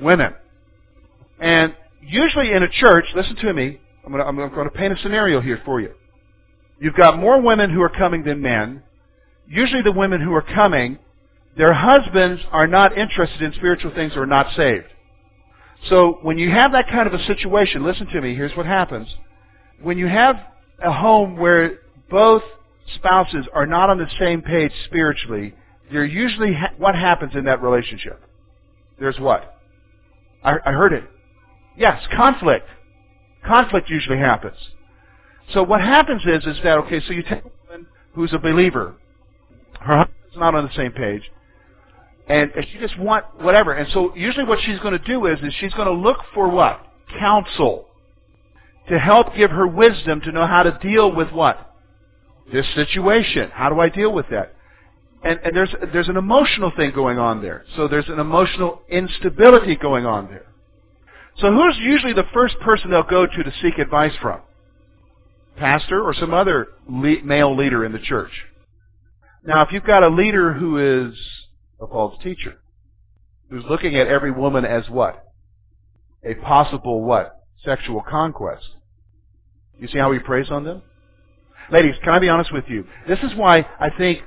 [0.00, 0.34] Women.
[1.40, 4.92] And usually in a church, listen to me, I'm going, to, I'm going to paint
[4.92, 5.92] a scenario here for you.
[6.78, 8.82] You've got more women who are coming than men.
[9.46, 10.98] Usually the women who are coming,
[11.56, 14.86] their husbands are not interested in spiritual things or not saved.
[15.88, 19.08] So when you have that kind of a situation, listen to me, here's what happens.
[19.80, 20.36] When you have
[20.82, 22.42] a home where both
[22.96, 25.54] spouses are not on the same page spiritually,
[25.90, 28.20] there usually ha- what happens in that relationship?
[28.98, 29.56] There's what?
[30.42, 31.04] I, I heard it.
[31.76, 32.66] Yes, conflict.
[33.44, 34.56] Conflict usually happens.
[35.52, 38.94] So what happens is, is that, okay, so you take a woman who's a believer.
[39.80, 41.22] Her husband's not on the same page.
[42.28, 43.72] And, she just want whatever.
[43.72, 46.48] And so usually what she's going to do is, is she's going to look for
[46.48, 46.86] what?
[47.18, 47.86] Counsel.
[48.88, 51.74] To help give her wisdom to know how to deal with what?
[52.52, 53.50] This situation.
[53.52, 54.54] How do I deal with that?
[55.24, 57.64] And, and there's, there's an emotional thing going on there.
[57.76, 60.46] So there's an emotional instability going on there.
[61.38, 64.42] So who's usually the first person they'll go to to seek advice from?
[65.56, 68.32] pastor or some other le- male leader in the church.
[69.44, 71.14] Now, if you've got a leader who is
[71.80, 72.60] a false teacher,
[73.50, 75.24] who's looking at every woman as what?
[76.24, 77.40] A possible what?
[77.64, 78.66] Sexual conquest.
[79.78, 80.82] You see how he preys on them?
[81.70, 82.86] Ladies, can I be honest with you?
[83.08, 84.20] This is why I think,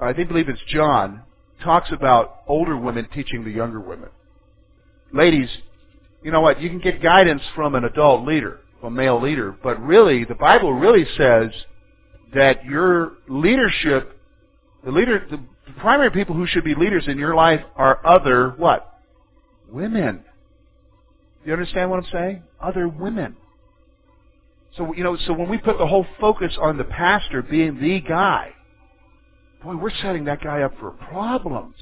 [0.00, 1.22] I think believe it's John,
[1.62, 4.08] talks about older women teaching the younger women.
[5.12, 5.48] Ladies,
[6.22, 6.60] you know what?
[6.60, 10.72] You can get guidance from an adult leader, a male leader, but really, the Bible
[10.72, 11.50] really says
[12.34, 14.18] that your leadership,
[14.84, 15.40] the leader, the
[15.80, 19.00] primary people who should be leaders in your life are other what?
[19.68, 20.24] Women.
[21.44, 22.42] You understand what I'm saying?
[22.60, 23.36] Other women.
[24.76, 28.00] So you know, so when we put the whole focus on the pastor being the
[28.00, 28.52] guy,
[29.62, 31.74] boy, we're setting that guy up for problems.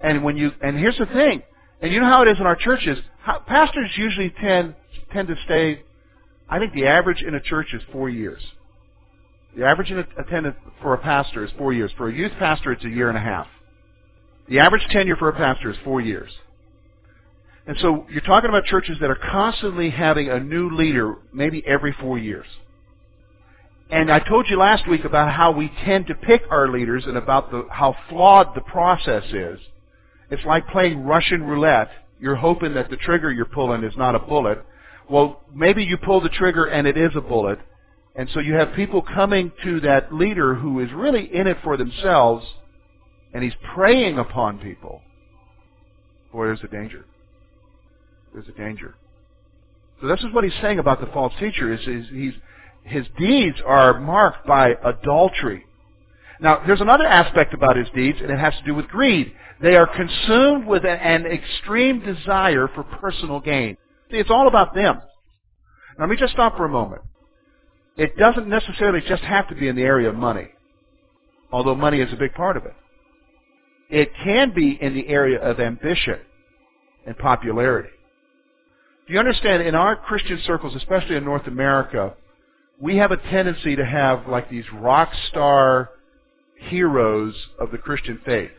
[0.00, 1.42] And when you and here's the thing,
[1.84, 2.98] and you know how it is in our churches.
[3.20, 4.74] How, pastors usually tend
[5.12, 5.82] tend to stay.
[6.48, 8.40] I think the average in a church is four years.
[9.54, 11.92] The average in attendance for a pastor is four years.
[11.98, 13.46] For a youth pastor, it's a year and a half.
[14.48, 16.30] The average tenure for a pastor is four years.
[17.66, 21.94] And so you're talking about churches that are constantly having a new leader, maybe every
[22.00, 22.46] four years.
[23.90, 27.18] And I told you last week about how we tend to pick our leaders and
[27.18, 29.60] about the, how flawed the process is.
[30.30, 31.90] It's like playing Russian roulette.
[32.20, 34.64] You're hoping that the trigger you're pulling is not a bullet.
[35.10, 37.58] Well, maybe you pull the trigger and it is a bullet.
[38.16, 41.76] And so you have people coming to that leader who is really in it for
[41.76, 42.46] themselves
[43.32, 45.02] and he's preying upon people.
[46.32, 47.04] Boy, there's a danger.
[48.32, 48.94] There's a danger.
[50.00, 52.34] So this is what he's saying about the false teacher is, he's,
[52.84, 55.64] his deeds are marked by adultery.
[56.40, 59.32] Now, there's another aspect about his deeds, and it has to do with greed.
[59.60, 63.76] They are consumed with an extreme desire for personal gain.
[64.10, 65.00] It's all about them.
[65.98, 67.02] Now, let me just stop for a moment.
[67.96, 70.48] It doesn't necessarily just have to be in the area of money,
[71.52, 72.74] although money is a big part of it.
[73.88, 76.18] It can be in the area of ambition
[77.06, 77.90] and popularity.
[79.06, 82.14] Do you understand, in our Christian circles, especially in North America,
[82.80, 85.90] we have a tendency to have like these rock star
[86.56, 88.50] heroes of the Christian faith.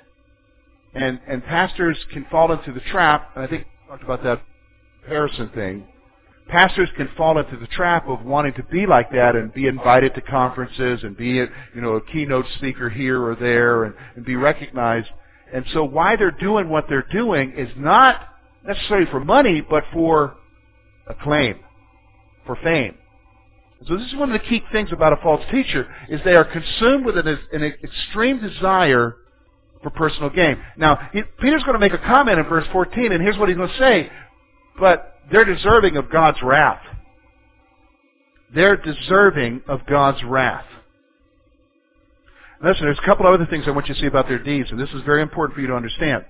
[0.95, 4.41] And, and pastors can fall into the trap, and I think I talked about that
[5.01, 5.85] comparison thing.
[6.47, 10.15] Pastors can fall into the trap of wanting to be like that and be invited
[10.15, 14.35] to conferences and be, you know, a keynote speaker here or there and, and be
[14.35, 15.07] recognized.
[15.53, 18.21] And so why they're doing what they're doing is not
[18.65, 20.35] necessarily for money, but for
[21.07, 21.59] acclaim,
[22.45, 22.95] for fame.
[23.87, 26.45] So this is one of the key things about a false teacher is they are
[26.45, 29.17] consumed with an, an extreme desire
[29.85, 30.57] for personal gain.
[30.77, 33.57] Now, he, Peter's going to make a comment in verse 14, and here's what he's
[33.57, 34.09] going to say.
[34.79, 36.81] But they're deserving of God's wrath.
[38.53, 40.65] They're deserving of God's wrath.
[42.63, 44.71] Listen, there's a couple of other things I want you to see about their deeds,
[44.71, 46.25] and this is very important for you to understand.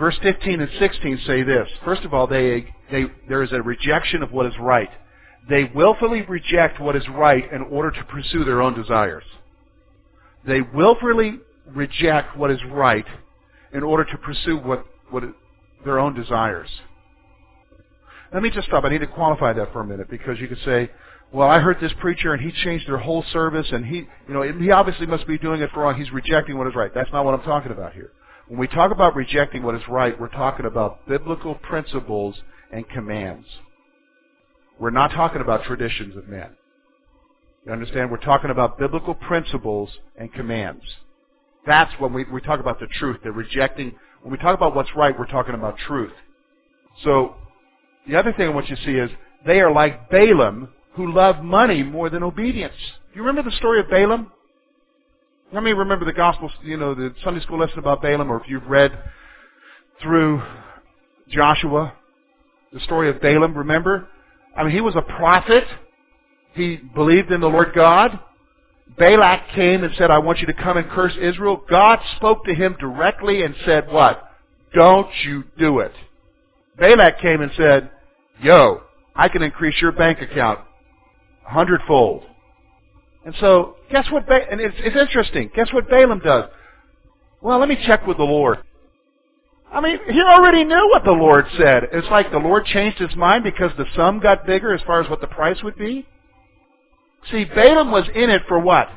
[0.00, 1.68] Verse 15 and 16 say this.
[1.84, 4.88] First of all, they, they, there is a rejection of what is right.
[5.50, 9.24] They willfully reject what is right in order to pursue their own desires.
[10.46, 11.40] They willfully
[11.74, 13.06] reject what is right
[13.72, 15.24] in order to pursue what, what
[15.84, 16.68] their own desires.
[18.32, 18.84] Let me just stop.
[18.84, 20.90] I need to qualify that for a minute because you could say,
[21.32, 24.42] well, I heard this preacher and he changed their whole service and he, you know,
[24.42, 25.96] he obviously must be doing it for wrong.
[25.96, 26.92] He's rejecting what is right.
[26.94, 28.12] That's not what I'm talking about here.
[28.48, 32.36] When we talk about rejecting what is right, we're talking about biblical principles
[32.70, 33.46] and commands.
[34.78, 36.50] We're not talking about traditions of men.
[37.64, 38.10] You understand?
[38.10, 40.82] We're talking about biblical principles and commands.
[41.66, 43.18] That's when we, we talk about the truth.
[43.22, 43.94] They're rejecting.
[44.22, 46.12] When we talk about what's right, we're talking about truth.
[47.04, 47.36] So,
[48.06, 49.10] the other thing I want you to see is
[49.46, 52.74] they are like Balaam, who loved money more than obedience.
[53.12, 54.30] Do you remember the story of Balaam?
[55.52, 58.48] How many remember the gospel, you know, the Sunday school lesson about Balaam, or if
[58.48, 58.98] you've read
[60.02, 60.42] through
[61.28, 61.92] Joshua,
[62.72, 64.08] the story of Balaam, remember?
[64.56, 65.64] I mean, he was a prophet.
[66.54, 68.18] He believed in the Lord God.
[68.98, 71.62] Balak came and said, I want you to come and curse Israel.
[71.68, 74.30] God spoke to him directly and said, what?
[74.74, 75.92] Don't you do it.
[76.78, 77.90] Balak came and said,
[78.40, 78.82] yo,
[79.14, 80.60] I can increase your bank account
[81.46, 82.24] a hundredfold.
[83.24, 85.50] And so, guess what, ba- and it's, it's interesting.
[85.54, 86.50] Guess what Balaam does?
[87.40, 88.58] Well, let me check with the Lord.
[89.72, 91.84] I mean, he already knew what the Lord said.
[91.92, 95.08] It's like the Lord changed his mind because the sum got bigger as far as
[95.08, 96.06] what the price would be.
[97.30, 98.88] See, Balaam was in it for what?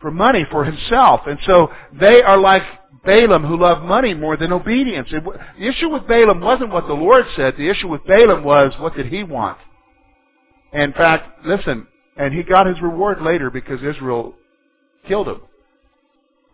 [0.00, 1.22] For money, for himself.
[1.26, 2.62] And so they are like
[3.04, 5.08] Balaam who loved money more than obedience.
[5.12, 7.54] It, the issue with Balaam wasn't what the Lord said.
[7.56, 9.58] The issue with Balaam was what did he want?
[10.72, 11.86] In fact, listen,
[12.16, 14.34] and he got his reward later because Israel
[15.06, 15.42] killed him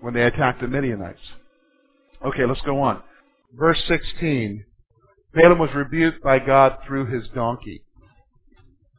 [0.01, 1.21] when they attacked the Midianites.
[2.25, 3.03] Okay, let's go on.
[3.57, 4.65] Verse 16.
[5.35, 7.83] Balaam was rebuked by God through his donkey.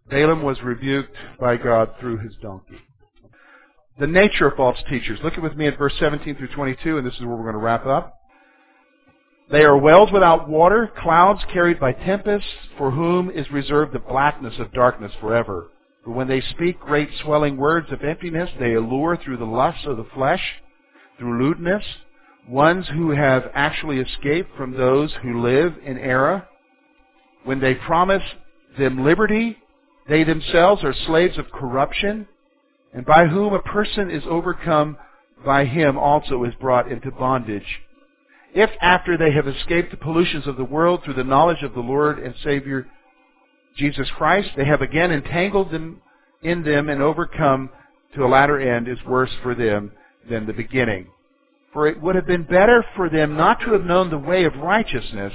[0.10, 2.80] Balaam was rebuked by God through his donkey.
[3.99, 5.20] The nature of false teachers.
[5.24, 7.60] Look with me at verse 17 through 22, and this is where we're going to
[7.60, 8.16] wrap up.
[9.51, 12.47] They are wells without water, clouds carried by tempests,
[12.78, 15.72] for whom is reserved the blackness of darkness forever.
[16.03, 19.97] For when they speak great swelling words of emptiness, they allure through the lusts of
[19.97, 20.41] the flesh,
[21.18, 21.84] through lewdness,
[22.47, 26.47] ones who have actually escaped from those who live in error.
[27.43, 28.24] When they promise
[28.78, 29.57] them liberty,
[30.10, 32.28] they themselves are slaves of corruption,
[32.93, 34.97] and by whom a person is overcome,
[35.45, 37.80] by him also is brought into bondage.
[38.53, 41.80] If after they have escaped the pollutions of the world through the knowledge of the
[41.80, 42.88] Lord and Savior
[43.78, 46.01] Jesus Christ, they have again entangled them
[46.41, 47.70] in them and overcome
[48.16, 49.91] to a latter end is worse for them
[50.28, 51.07] than the beginning.
[51.72, 54.55] For it would have been better for them not to have known the way of
[54.55, 55.34] righteousness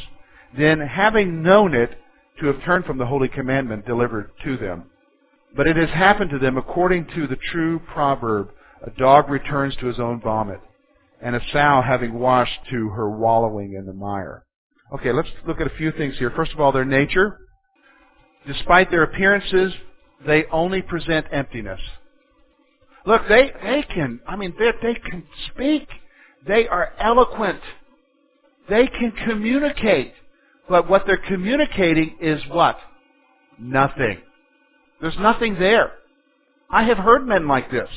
[0.59, 1.97] than having known it
[2.41, 4.85] to have turned from the holy commandment delivered to them.
[5.57, 8.51] But it has happened to them according to the true proverb,
[8.83, 10.61] a dog returns to his own vomit,
[11.23, 14.45] and a sow having washed to her wallowing in the mire.
[14.93, 16.31] Okay, let's look at a few things here.
[16.31, 17.39] First of all, their nature.
[18.47, 19.73] Despite their appearances,
[20.27, 21.81] they only present emptiness.
[23.07, 25.89] Look, they, they can, I mean, they, they can speak.
[26.47, 27.61] They are eloquent.
[28.69, 30.15] They can communicate.
[30.69, 32.79] But what they're communicating is what?
[33.59, 34.19] Nothing.
[35.01, 35.93] There's nothing there.
[36.71, 37.89] I have heard men like this.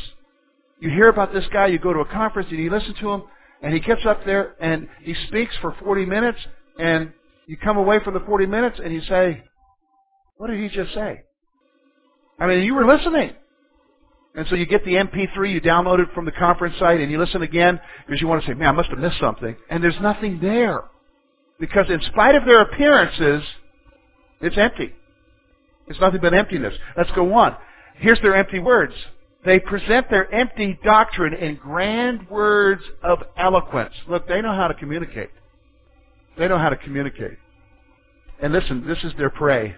[0.80, 3.24] You hear about this guy, you go to a conference and you listen to him,
[3.62, 6.40] and he gets up there and he speaks for 40 minutes,
[6.78, 7.12] and
[7.48, 9.44] you come away from the 40 minutes and you say,
[10.38, 11.24] what did he just say?
[12.40, 13.34] I mean, you were listening.
[14.36, 17.18] And so you get the MP3, you download it from the conference site, and you
[17.18, 19.56] listen again because you want to say, man, I must have missed something.
[19.72, 20.84] And there's nothing there.
[21.60, 23.44] Because in spite of their appearances,
[24.42, 24.94] it's empty.
[25.88, 26.74] It's nothing but emptiness.
[26.96, 27.56] Let's go on.
[27.96, 28.94] Here's their empty words.
[29.46, 33.94] They present their empty doctrine in grand words of eloquence.
[34.08, 35.30] Look, they know how to communicate.
[36.38, 37.38] They know how to communicate.
[38.42, 39.76] And listen, this is their prey.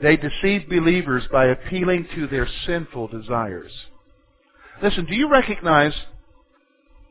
[0.00, 3.70] They deceive believers by appealing to their sinful desires.
[4.82, 5.92] Listen, do you recognize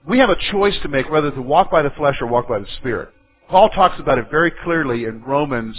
[0.07, 2.59] we have a choice to make whether to walk by the flesh or walk by
[2.59, 3.09] the Spirit?
[3.51, 5.75] Paul talks about it very clearly in Romans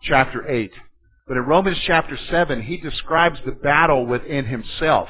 [0.00, 0.70] chapter 8.
[1.26, 5.08] But in Romans chapter 7, he describes the battle within himself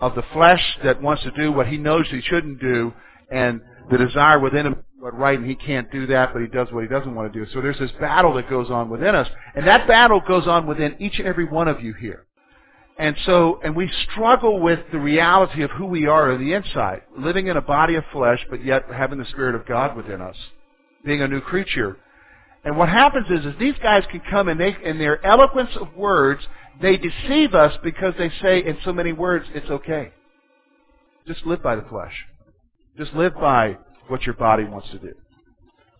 [0.00, 2.92] of the flesh that wants to do what he knows he shouldn't do
[3.30, 6.42] and the desire within him to do what right and he can't do that, but
[6.42, 7.48] he does what he doesn't want to do.
[7.52, 10.96] So there's this battle that goes on within us, and that battle goes on within
[10.98, 12.26] each and every one of you here.
[12.98, 17.02] And so, and we struggle with the reality of who we are on the inside,
[17.16, 20.36] living in a body of flesh, but yet having the Spirit of God within us,
[21.04, 21.96] being a new creature.
[22.64, 25.94] And what happens is, is these guys can come and they, in their eloquence of
[25.94, 26.40] words,
[26.80, 30.12] they deceive us because they say in so many words, it's okay.
[31.26, 32.14] Just live by the flesh.
[32.96, 33.78] Just live by
[34.08, 35.14] what your body wants to do.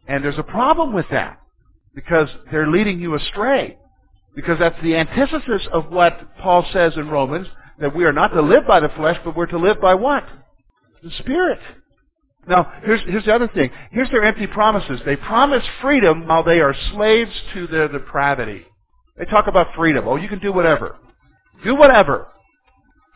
[0.06, 1.40] And there's a problem with that
[1.94, 3.78] because they're leading you astray.
[4.34, 7.46] Because that's the antithesis of what Paul says in Romans,
[7.78, 10.24] that we are not to live by the flesh, but we're to live by what?
[11.02, 11.60] The Spirit.
[12.46, 13.70] Now, here's, here's the other thing.
[13.90, 15.00] Here's their empty promises.
[15.04, 18.66] They promise freedom while they are slaves to their depravity.
[19.16, 20.06] They talk about freedom.
[20.06, 20.96] Oh, you can do whatever.
[21.64, 22.26] Do whatever.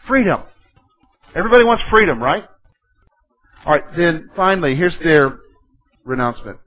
[0.07, 0.43] Freedom.
[1.35, 2.45] Everybody wants freedom, right?
[3.67, 5.39] All right, then finally, here's their
[6.05, 6.59] renouncement.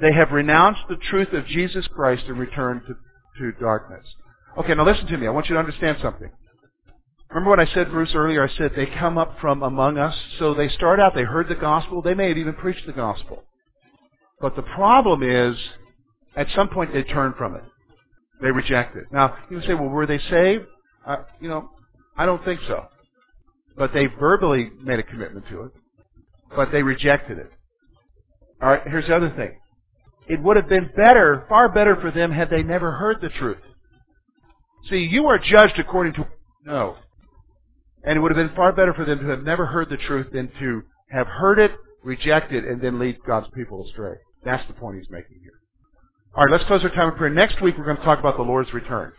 [0.00, 2.94] They have renounced the truth of Jesus Christ and returned to,
[3.38, 4.06] to darkness.
[4.58, 5.26] Okay, now listen to me.
[5.26, 6.30] I want you to understand something.
[7.34, 8.44] Remember what I said, Bruce, earlier?
[8.44, 10.14] I said they come up from among us.
[10.38, 12.00] So they start out, they heard the gospel.
[12.00, 13.42] They may have even preached the gospel.
[14.40, 15.56] But the problem is,
[16.36, 17.64] at some point they turn from it.
[18.40, 19.04] They reject it.
[19.12, 20.64] Now, you say, well, were they saved?
[21.06, 21.70] Uh, you know,
[22.16, 22.86] I don't think so.
[23.76, 25.72] But they verbally made a commitment to it
[26.54, 27.50] but they rejected it.
[28.62, 29.58] All right, here's the other thing.
[30.28, 33.58] It would have been better, far better for them had they never heard the truth.
[34.88, 36.26] See, you are judged according to
[36.64, 36.96] no.
[38.04, 40.32] And it would have been far better for them to have never heard the truth
[40.32, 44.14] than to have heard it, reject it, and then lead God's people astray.
[44.44, 45.60] That's the point he's making here.
[46.36, 47.30] All right, let's close our time of prayer.
[47.30, 49.12] Next week we're going to talk about the Lord's return.